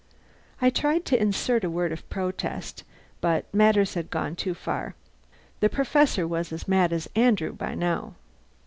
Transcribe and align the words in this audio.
I 0.59 0.71
tried 0.71 1.05
to 1.05 1.21
insert 1.21 1.63
a 1.63 1.69
word 1.69 1.91
of 1.91 2.09
protest, 2.09 2.83
but 3.21 3.45
matters 3.53 3.93
had 3.93 4.09
gone 4.09 4.35
too 4.35 4.55
far. 4.55 4.95
The 5.59 5.69
Professor 5.69 6.27
was 6.27 6.51
as 6.51 6.67
mad 6.67 6.91
as 6.91 7.07
Andrew 7.15 7.55
now. 7.61 8.15